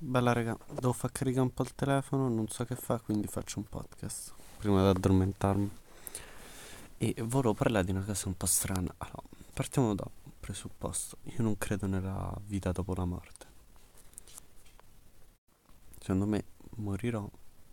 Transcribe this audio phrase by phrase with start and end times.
[0.00, 3.58] Bella raga, devo far caricare un po' il telefono, non so che fa, quindi faccio
[3.58, 5.70] un podcast prima di addormentarmi.
[6.98, 8.94] E volevo parlare di una cosa un po' strana.
[8.98, 9.22] Allora,
[9.52, 11.16] partiamo da un presupposto.
[11.24, 13.46] Io non credo nella vita dopo la morte.
[15.98, 16.44] Secondo me
[16.76, 17.28] morirò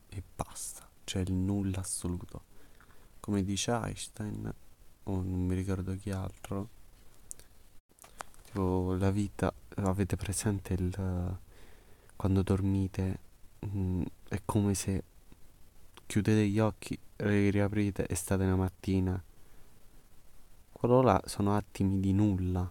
[0.09, 0.89] e basta.
[1.03, 2.41] C'è il nulla assoluto.
[3.19, 4.51] Come dice Einstein,
[5.03, 6.69] o non mi ricordo chi altro.
[8.45, 11.43] Tipo, la vita, avete presente il
[12.15, 13.19] quando dormite
[13.59, 15.03] mh, mm, è come se
[16.05, 19.21] chiudete gli occhi, li riaprite e state una mattina.
[20.71, 22.69] Quello là sono attimi di nulla.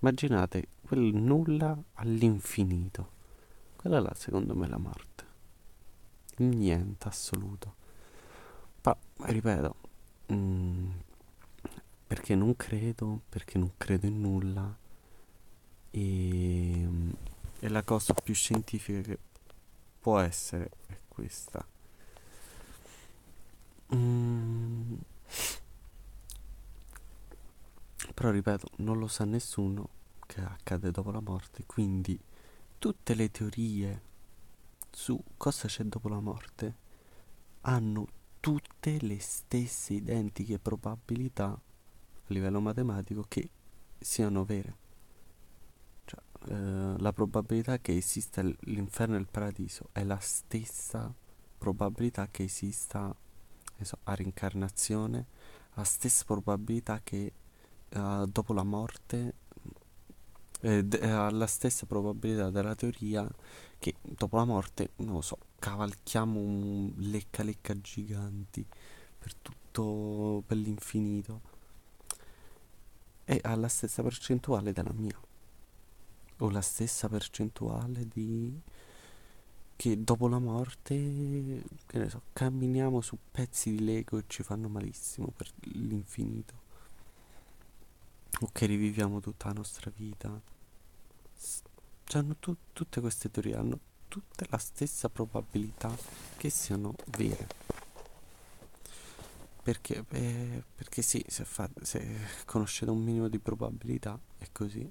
[0.00, 3.18] Immaginate quel nulla all'infinito.
[3.76, 5.24] Quella là secondo me è la morte.
[6.38, 7.74] Niente assoluto.
[8.82, 8.96] Ma
[9.26, 9.76] ripeto,
[10.26, 10.90] mh, mm,
[12.06, 14.76] perché non credo, perché non credo in nulla.
[15.92, 16.88] E
[17.60, 19.18] e la cosa più scientifica che
[20.00, 21.64] può essere è questa.
[23.94, 24.94] Mm.
[28.14, 29.88] Però ripeto, non lo sa nessuno
[30.26, 32.18] che accade dopo la morte, quindi
[32.78, 34.02] tutte le teorie
[34.90, 36.88] su cosa c'è dopo la morte
[37.62, 38.06] hanno
[38.40, 41.60] tutte le stesse identiche probabilità a
[42.28, 43.50] livello matematico che
[43.98, 44.88] siano vere
[46.48, 51.12] eh, la probabilità che esista l'inferno e il paradiso è la stessa
[51.58, 53.14] probabilità che esista
[53.82, 55.26] so, a reincarnazione,
[55.74, 57.32] la stessa probabilità che
[57.94, 59.34] uh, dopo la morte
[60.62, 63.28] eh, d- eh, la stessa probabilità della teoria
[63.78, 68.64] che dopo la morte, non lo so, cavalchiamo un lecca lecca giganti
[69.18, 71.40] per tutto, per l'infinito.
[73.24, 75.18] E ha la stessa percentuale della mia
[76.40, 78.60] o la stessa percentuale di
[79.80, 80.94] che dopo la morte,
[81.86, 86.52] che ne so, camminiamo su pezzi di Lego e ci fanno malissimo per l'infinito.
[88.40, 90.38] O che riviviamo tutta la nostra vita.
[92.12, 95.96] Hanno tu- tutte queste teorie hanno tutte la stessa probabilità
[96.36, 97.48] che siano vere.
[99.62, 100.04] Perché?
[100.10, 104.90] Eh, perché sì, se, fa, se conoscete un minimo di probabilità è così.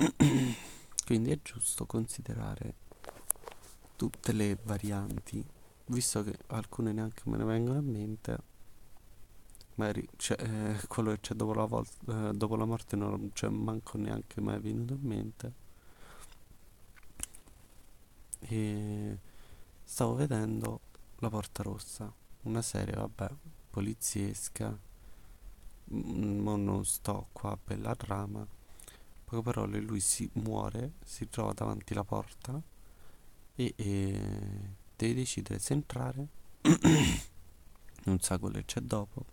[1.04, 2.74] Quindi è giusto considerare
[3.96, 5.44] tutte le varianti,
[5.86, 8.38] visto che alcune neanche me ne vengono in mente.
[9.74, 13.98] Magari eh, quello che c'è dopo la, vol- eh, dopo la morte non c'è manco
[13.98, 15.52] neanche mai venuto in mente.
[18.40, 19.18] E
[19.84, 20.80] stavo vedendo
[21.18, 22.10] La Porta Rossa,
[22.44, 23.30] una serie, vabbè,
[23.68, 24.78] poliziesca.
[25.88, 28.46] Ma non sto qua per la trama
[29.30, 32.60] poche parole lui si muore, si trova davanti alla porta
[33.54, 34.20] e, e
[34.96, 36.26] deve decidere se entrare.
[38.04, 39.24] non sa quello che c'è dopo,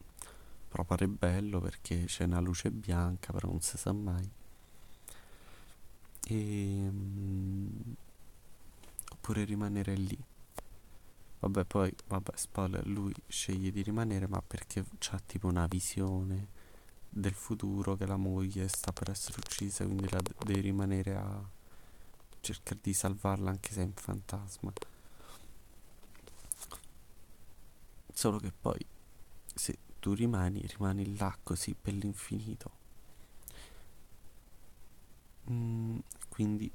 [0.68, 4.30] però pare bello perché c'è una luce bianca, però non si sa mai.
[6.28, 7.96] E, um,
[9.14, 10.18] oppure rimanere lì.
[11.40, 16.57] Vabbè, poi, vabbè, spoiler, lui sceglie di rimanere, ma perché ha tipo una visione
[17.10, 21.44] del futuro che la moglie sta per essere uccisa, quindi la deve rimanere a
[22.40, 24.74] cercare di salvarla anche se è un fantasma.
[28.14, 28.86] Solo che poi
[29.54, 32.72] se tu rimani, rimani là così per l'infinito.
[35.50, 36.72] Mm, quindi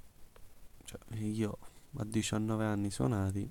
[0.85, 1.59] cioè, io
[1.97, 3.51] a 19 anni suonati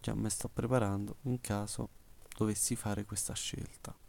[0.00, 1.88] già mi sto preparando in caso
[2.36, 4.03] dovessi fare questa scelta.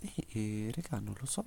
[0.00, 1.44] E, raga, non lo so.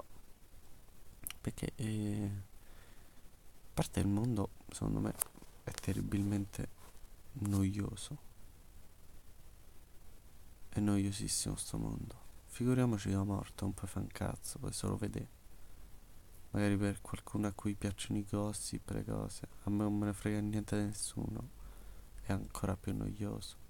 [1.41, 5.13] Perché eh, a parte il mondo, secondo me,
[5.63, 6.67] è terribilmente
[7.33, 8.27] noioso.
[10.69, 12.27] È noiosissimo sto mondo.
[12.47, 15.37] Figuriamoci la morte, un po' fa un cazzo, poi solo vedere.
[16.51, 19.47] Magari per qualcuno a cui piacciono i gossip, le cose.
[19.63, 21.49] A me non me ne frega niente di nessuno.
[22.21, 23.67] È ancora più noioso.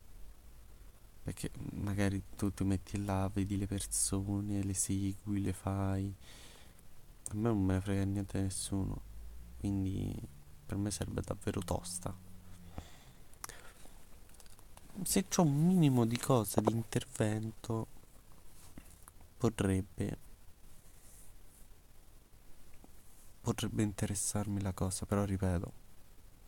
[1.23, 6.13] Perché magari tu ti metti là, vedi le persone, le segui, le fai.
[7.31, 9.01] A me non me ne frega niente a nessuno.
[9.59, 10.15] Quindi
[10.65, 12.15] per me serve davvero tosta.
[15.03, 17.87] Se c'ho un minimo di cosa di intervento,
[19.37, 20.17] potrebbe.
[23.41, 25.71] Potrebbe interessarmi la cosa, però ripeto,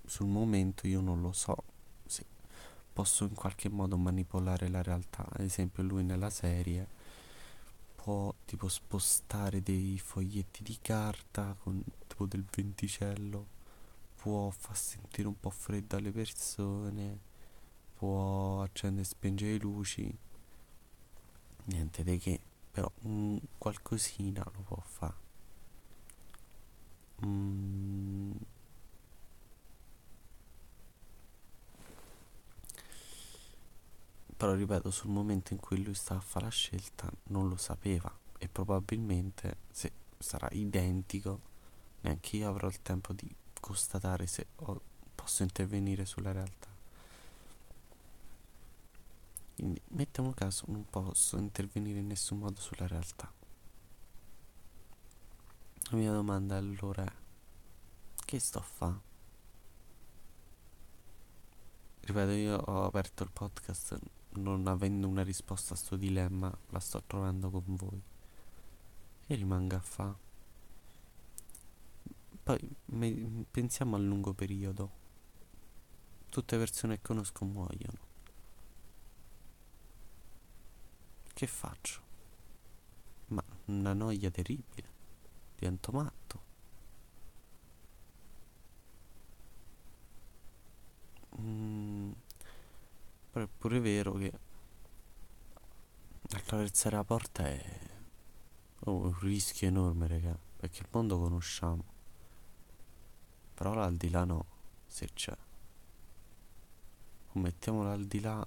[0.06, 1.64] sul momento io non lo so
[2.94, 5.26] posso in qualche modo manipolare la realtà.
[5.30, 6.88] Ad esempio lui nella serie
[7.96, 13.60] può tipo spostare dei foglietti di carta con tipo del venticello
[14.22, 17.20] può far sentire un po' freddo alle persone,
[17.98, 20.16] può accendere e spengere le luci,
[21.66, 22.40] niente di che,
[22.70, 25.16] però mm, qualcosina lo può fare.
[27.26, 28.32] Mm.
[34.42, 38.12] Però ripeto, sul momento in cui lui sta a fare la scelta non lo sapeva
[38.40, 41.40] e probabilmente se sarà identico
[42.02, 44.82] neanche io avrò il tempo di constatare se ho,
[45.14, 46.70] posso intervenire sulla realtà.
[49.54, 53.32] Quindi mettiamo caso non posso intervenire in nessun modo sulla realtà.
[55.92, 57.14] La mia domanda allora è
[58.26, 59.00] che sto a fare?
[62.00, 64.00] Ripeto, io ho aperto il podcast
[64.34, 68.02] non avendo una risposta a sto dilemma, la sto trovando con voi.
[69.26, 70.16] Che rimanga a fare?
[72.44, 75.00] Poi me, pensiamo al lungo periodo.
[76.30, 78.10] Tutte persone che conosco muoiono.
[81.34, 82.02] Che faccio?
[83.28, 84.90] Ma una noia terribile.
[85.56, 86.42] Divento matto.
[91.40, 92.01] Mm,
[93.32, 94.32] però è pure vero che
[96.32, 97.64] attraversare la porta è
[98.80, 101.84] oh, un rischio enorme, raga, perché il mondo conosciamo.
[103.54, 104.46] Però l'aldilà no,
[104.86, 105.36] se c'è.
[107.34, 108.46] O mettiamolo al di là,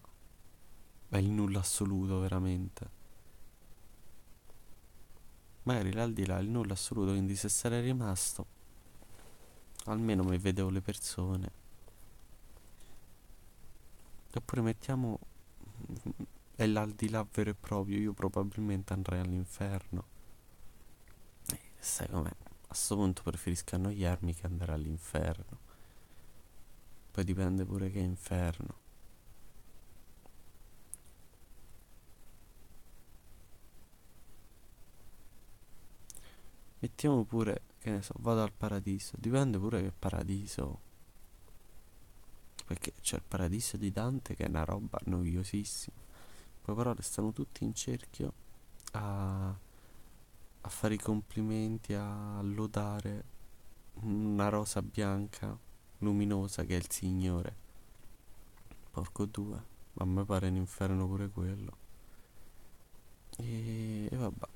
[1.08, 3.02] è il nulla assoluto veramente.
[5.62, 8.46] Magari l'aldilà è il nulla assoluto, quindi se sarei rimasto,
[9.86, 11.62] almeno mi vedevo le persone.
[14.38, 15.18] Oppure mettiamo
[16.56, 20.12] è l'aldilà vero e proprio, io probabilmente andrei all'inferno.
[21.78, 22.28] Sai com'è?
[22.28, 25.58] a questo punto preferisco annoiarmi che andare all'inferno.
[27.10, 28.82] Poi dipende pure che inferno.
[36.80, 39.16] Mettiamo pure, che ne so, vado al paradiso.
[39.18, 40.80] Dipende pure che paradiso.
[42.64, 45.96] Perché c'è il paradiso di Dante che è una roba noiosissima.
[46.62, 48.32] Poi però restano tutti in cerchio
[48.92, 49.54] a
[50.66, 53.24] a fare i complimenti, a lodare
[54.00, 55.56] una rosa bianca
[55.98, 57.56] luminosa che è il Signore.
[58.90, 59.62] Porco due,
[59.94, 61.76] a me pare un inferno pure quello.
[63.36, 64.53] E, e vabbè.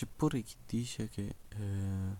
[0.00, 2.16] C'è pure chi dice che eh,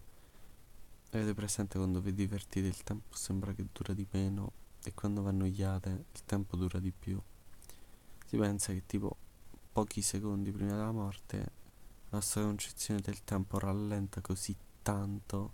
[1.13, 4.53] Avete presente quando vi divertite il tempo sembra che dura di meno
[4.85, 7.19] e quando vi annoiate il tempo dura di più?
[8.27, 9.17] Si pensa che tipo
[9.73, 15.53] pochi secondi prima della morte la nostra concezione del tempo rallenta così tanto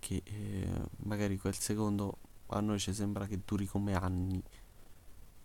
[0.00, 2.18] che eh, magari quel secondo
[2.48, 4.42] a noi ci sembra che duri come anni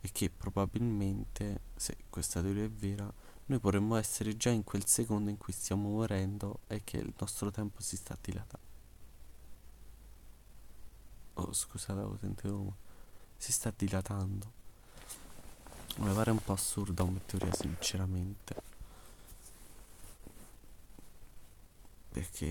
[0.01, 3.09] e che probabilmente, se questa teoria è vera,
[3.47, 7.49] noi potremmo essere già in quel secondo in cui stiamo morendo e che il nostro
[7.49, 8.65] tempo si sta dilatando.
[11.35, 12.75] Oh, scusate, avevo sentito
[13.38, 14.51] Si sta dilatando.
[15.97, 18.56] Mi pare un po' assurda come teoria, sinceramente.
[22.11, 22.45] Perché...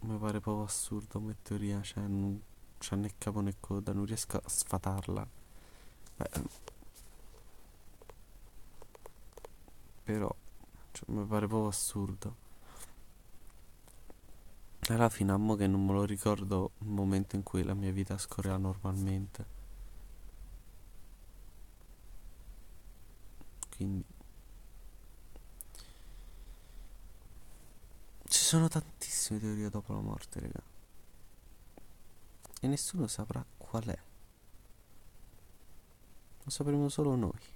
[0.00, 2.40] Mi pare proprio assurdo come teoria, cioè non
[2.78, 5.26] c'è né capo né coda, non riesco a sfatarla.
[6.16, 6.30] Beh,
[10.06, 10.32] però,
[10.92, 12.36] cioè, mi pare proprio assurdo.
[14.88, 18.16] Alla fine amo che non me lo ricordo il momento in cui la mia vita
[18.16, 19.44] scorreva normalmente.
[23.74, 24.04] Quindi
[28.28, 30.62] ci sono tantissime teorie dopo la morte, raga.
[32.60, 33.98] E nessuno saprà qual è.
[36.44, 37.54] Lo sapremo solo noi.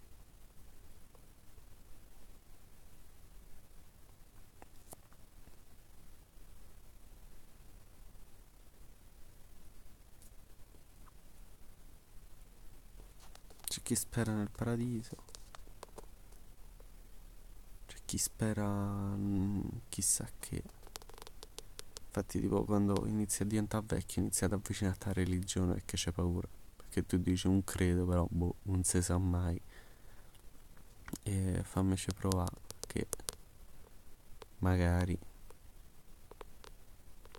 [13.70, 15.16] C'è chi spera nel paradiso.
[17.86, 20.60] C'è chi spera in chissà che.
[22.06, 26.48] Infatti tipo quando inizi a diventare vecchio iniziate a avvicinarti alla religione perché c'è paura.
[26.78, 29.60] Perché tu dici un credo però boh, non si sa mai.
[31.22, 32.56] E fammici provare
[32.88, 33.06] che
[34.58, 35.16] magari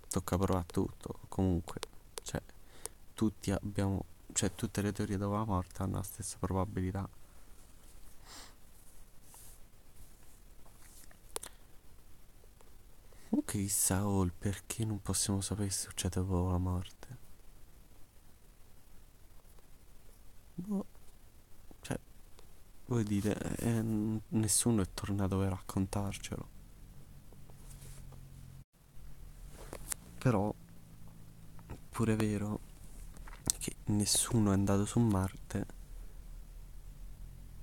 [0.08, 1.20] tocca provare tutto.
[1.28, 1.82] Comunque,
[2.24, 2.42] cioè,
[3.14, 7.08] tutti abbiamo, cioè tutte le teorie della morte hanno la stessa probabilità.
[13.30, 17.18] Comunque chissà oh, il perché non possiamo sapere se succede dopo la morte.
[20.56, 20.86] Boh.
[21.82, 21.98] Cioè,
[22.88, 23.82] voi dite, eh,
[24.28, 26.48] nessuno è tornato per raccontarcelo.
[30.18, 30.54] Però,
[31.90, 32.60] pure vero
[33.92, 35.66] nessuno è andato su Marte,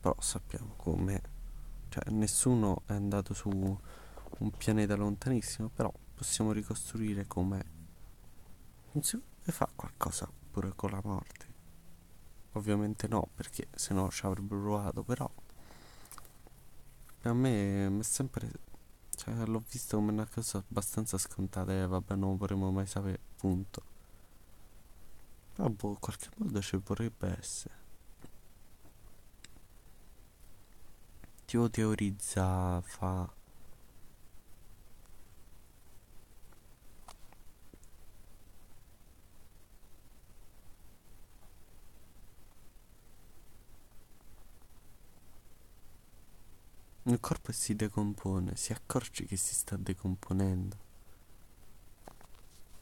[0.00, 1.36] però sappiamo come.
[1.88, 7.64] Cioè, nessuno è andato su un pianeta lontanissimo, però possiamo ricostruire come
[8.92, 11.46] non si fa qualcosa pure con la morte.
[12.52, 15.30] Ovviamente no, perché se no ci avrebbero provato, però
[17.22, 18.50] a me mi è sempre
[19.16, 23.87] cioè, l'ho visto come una cosa abbastanza scontata e vabbè non vorremmo mai sapere, punto.
[25.58, 27.74] Però boh, in qualche modo ci vorrebbe essere.
[31.46, 33.28] Tipo teorizza fa
[47.02, 50.76] Il corpo si decompone, si accorge che si sta decomponendo.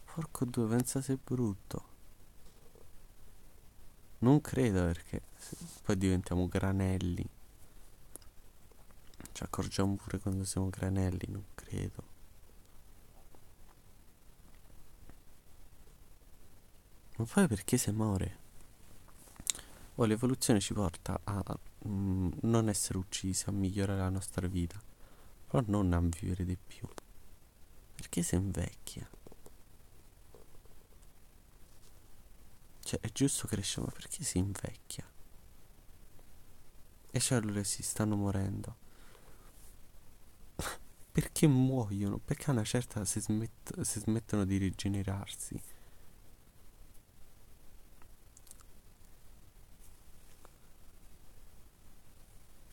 [0.05, 1.96] Porco due, pensa se è brutto.
[4.19, 5.23] Non credo perché
[5.83, 7.29] poi diventiamo granelli.
[9.33, 12.15] Ci accorgiamo pure quando siamo granelli, non credo.
[17.17, 18.45] Ma poi perché se muore?
[19.97, 21.43] Oh, l'evoluzione ci porta a
[21.89, 24.81] mm, non essere uccisi, a migliorare la nostra vita,
[25.47, 26.87] però non a vivere di più.
[27.95, 29.09] Perché si invecchia?
[32.87, 35.05] Cioè, è giusto crescere, ma perché si invecchia?
[37.11, 38.77] Le cellule si stanno morendo.
[41.13, 42.19] perché muoiono?
[42.19, 45.61] Perché a una certa si, smett- si smettono di rigenerarsi?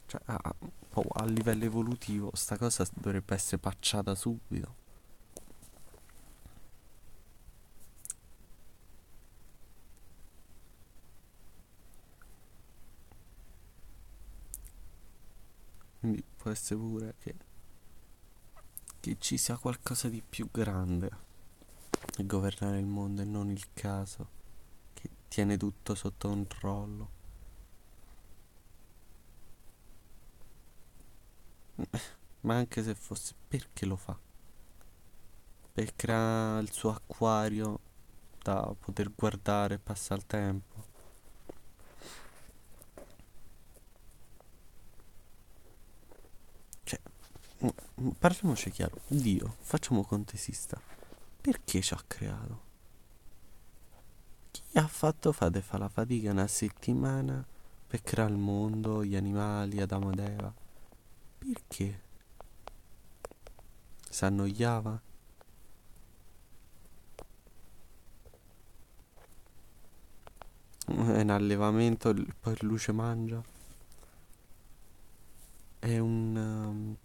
[0.07, 0.55] Cioè, a,
[1.15, 4.75] a livello evolutivo sta cosa dovrebbe essere pacciata subito.
[15.99, 17.35] Quindi può essere pure che,
[18.99, 21.09] che ci sia qualcosa di più grande
[22.17, 24.27] a governare il mondo e non il caso
[24.93, 27.09] che tiene tutto sotto controllo.
[32.41, 34.19] Ma anche se fosse, perché lo fa?
[35.71, 37.79] Per creare il suo acquario
[38.41, 40.91] da poter guardare e passare il tempo.
[46.83, 46.99] Cioè,
[48.17, 50.79] parliamoci chiaro, Dio, facciamo contesista.
[51.39, 52.61] Perché ci ha creato?
[54.51, 57.45] Chi ha fatto fate fa la fatica una settimana
[57.87, 60.53] per creare il mondo, gli animali, Adamo ed Eva?
[61.37, 62.01] Perché?
[64.09, 65.01] Si annoiava?
[70.85, 70.91] È
[71.21, 73.41] un allevamento, poi luce mangia.
[75.79, 76.35] È un...
[76.35, 76.97] Um...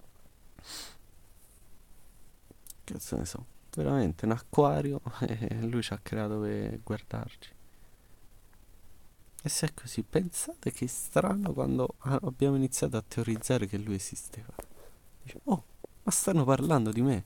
[2.98, 3.46] Cazzo ne so.
[3.76, 7.54] Veramente un acquario e lui ci ha creato per guardarci.
[9.40, 14.52] E se è così, pensate che strano quando abbiamo iniziato a teorizzare che lui esisteva.
[15.22, 15.64] Dice, oh,
[16.02, 17.24] ma stanno parlando di me.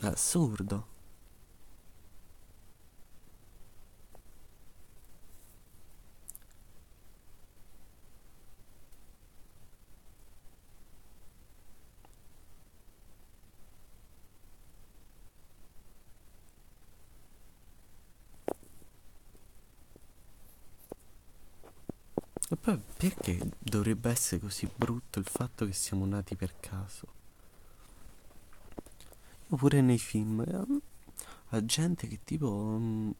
[0.00, 0.96] Assurdo.
[22.50, 27.06] E poi perché dovrebbe essere così brutto il fatto che siamo nati per caso?
[29.48, 30.42] Oppure nei film,
[31.50, 33.14] la gente che tipo um,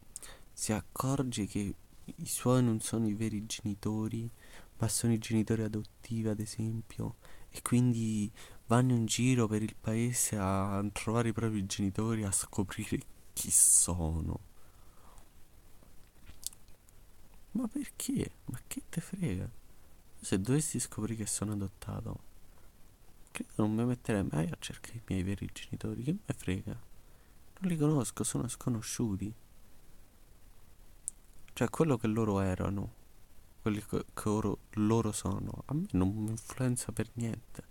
[0.51, 4.27] si accorge che i suoi non sono i veri genitori,
[4.77, 7.17] ma sono i genitori adottivi, ad esempio,
[7.49, 8.31] e quindi
[8.65, 12.99] vanno in giro per il paese a trovare i propri genitori, a scoprire
[13.33, 14.48] chi sono.
[17.59, 18.31] Ma perché?
[18.45, 19.49] Ma che te frega?
[20.21, 22.19] Se dovessi scoprire che sono adottato,
[23.31, 26.01] credo non mi metterei mai a cercare i miei veri genitori.
[26.01, 26.71] Che me frega?
[26.71, 29.33] Non li conosco, sono sconosciuti.
[31.51, 32.93] Cioè, quello che loro erano,
[33.61, 37.63] quelli che, che oro- loro sono, a me non mi influenza per niente.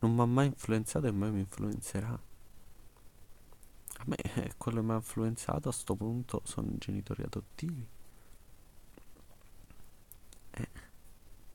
[0.00, 2.10] Non mi ha mai influenzato e mai mi influenzerà.
[2.10, 7.98] A me eh, quello che mi ha influenzato a sto punto sono i genitori adottivi.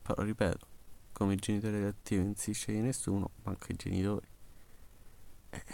[0.06, 0.66] Però ripeto,
[1.12, 4.26] come i genitori adottivi non si sceglie nessuno, manco i genitori.
[5.50, 5.64] Eh.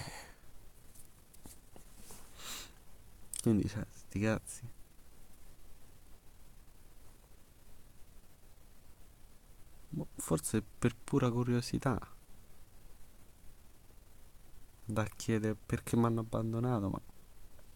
[3.43, 4.63] Quindi, cioè, sti cazzi.
[9.91, 11.99] Boh, Forse per pura curiosità.
[14.85, 17.01] Da chiedere perché mi hanno abbandonato, ma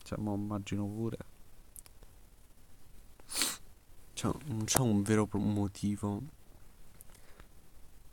[0.03, 1.19] cioè, mo immagino pure.
[4.15, 6.23] Cioè, non c'è un vero motivo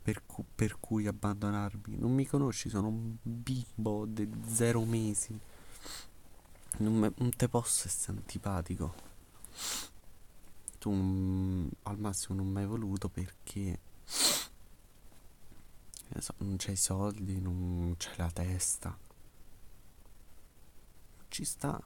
[0.04, 1.96] per, cu- per cui abbandonarmi.
[1.96, 5.38] Non mi conosci, sono un bimbo di zero mesi.
[6.78, 8.94] Non, me- non te posso essere antipatico.
[10.78, 13.78] Tu mm, al massimo non mi hai voluto perché
[16.38, 18.96] non c'hai i soldi, non c'hai la testa.
[21.28, 21.82] Ci sta.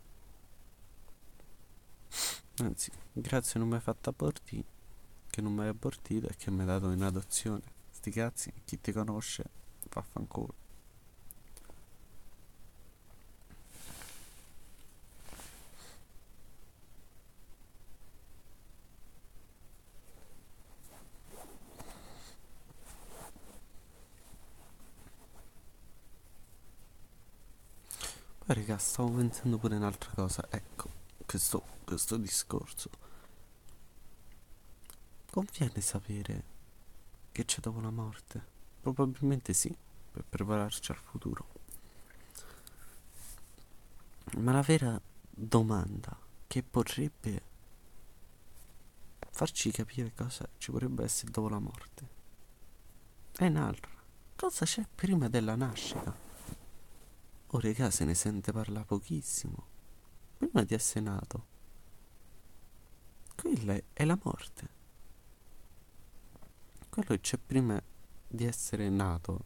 [2.61, 4.65] Anzi, grazie non mi hai fatto abortire,
[5.31, 7.78] che non mi hai abortito e che mi hai dato in adozione.
[7.99, 9.43] Sti cazzi, chi ti conosce,
[9.91, 10.55] vaffanculo.
[28.39, 30.47] Poi raga, stavo pensando pure un'altra cosa.
[30.51, 30.89] Ecco,
[31.27, 32.91] questo, questo discorso.
[35.33, 36.58] Conviene sapere
[37.39, 38.45] che c'è dopo la morte?
[38.81, 39.73] Probabilmente sì,
[40.11, 41.47] per prepararci al futuro.
[44.39, 46.19] Ma la vera domanda
[46.49, 47.43] che potrebbe
[49.31, 52.09] farci capire cosa ci potrebbe essere dopo la morte
[53.37, 53.93] è un'altra.
[54.35, 56.13] Cosa c'è prima della nascita?
[57.47, 59.65] Oh, regà, se ne sente parlare pochissimo.
[60.39, 61.47] Prima di essere nato.
[63.37, 64.78] Quella è la morte.
[66.99, 67.81] Quello che c'è prima
[68.27, 69.45] di essere nato.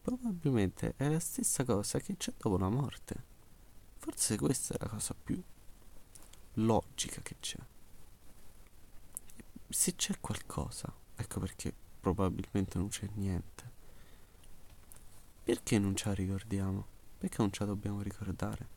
[0.00, 3.22] Probabilmente è la stessa cosa che c'è dopo la morte.
[3.98, 5.38] Forse questa è la cosa più
[6.54, 7.58] logica che c'è.
[9.68, 13.72] Se c'è qualcosa, ecco perché probabilmente non c'è niente.
[15.42, 16.86] Perché non ce la ricordiamo?
[17.18, 18.68] Perché non ce la dobbiamo ricordare?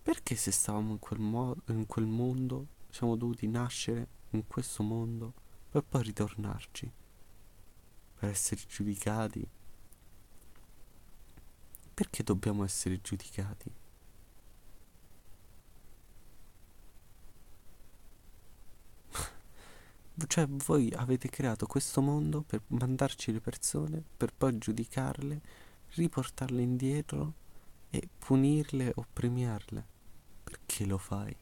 [0.00, 5.44] Perché se stavamo in quel, mo- in quel mondo siamo dovuti nascere in questo mondo
[5.76, 6.90] per poi ritornarci?
[8.14, 9.46] Per essere giudicati?
[11.92, 13.70] Perché dobbiamo essere giudicati?
[20.26, 25.42] Cioè, voi avete creato questo mondo per mandarci le persone, per poi giudicarle,
[25.88, 27.34] riportarle indietro
[27.90, 29.86] e punirle o premiarle.
[30.42, 31.36] Perché lo fai?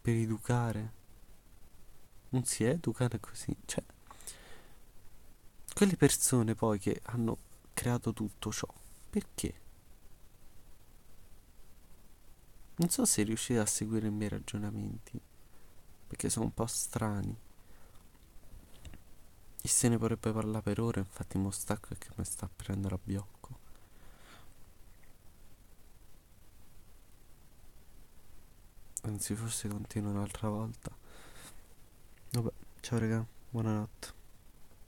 [0.00, 0.95] Per educare?
[2.36, 3.56] Non si educano così.
[3.64, 3.82] Cioè,
[5.72, 7.38] quelle persone poi che hanno
[7.72, 8.68] creato tutto ciò,
[9.08, 9.54] perché?
[12.76, 15.18] Non so se riuscite a seguire i miei ragionamenti,
[16.08, 17.34] perché sono un po' strani.
[19.62, 22.98] E se ne vorrebbe parlare per ore, infatti mo stacco che mi sta prendendo a
[23.02, 23.58] biocco.
[29.04, 30.95] Anzi, forse continuo un'altra volta.
[32.32, 34.08] Vabbè, ciao raga, buonanotte.